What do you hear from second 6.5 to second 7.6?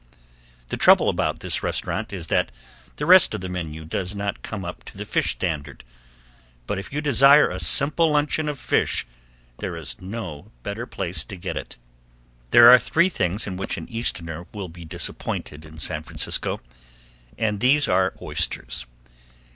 but if you desire a